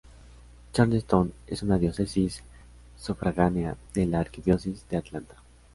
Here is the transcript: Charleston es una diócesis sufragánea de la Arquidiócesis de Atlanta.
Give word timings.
Charleston 0.73 1.31
es 1.45 1.61
una 1.61 1.77
diócesis 1.77 2.41
sufragánea 2.97 3.77
de 3.93 4.07
la 4.07 4.19
Arquidiócesis 4.21 4.89
de 4.89 4.97
Atlanta. 4.97 5.35